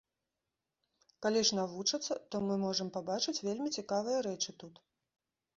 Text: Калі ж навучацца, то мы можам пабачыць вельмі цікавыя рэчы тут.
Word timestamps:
Калі 1.25 1.43
ж 1.49 1.57
навучацца, 1.59 2.13
то 2.29 2.35
мы 2.47 2.57
можам 2.65 2.87
пабачыць 2.97 3.37
вельмі 3.49 3.69
цікавыя 3.79 4.17
рэчы 4.31 4.51
тут. 4.65 4.75